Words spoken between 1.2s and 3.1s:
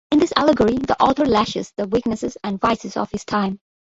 lashes the weaknesses and vices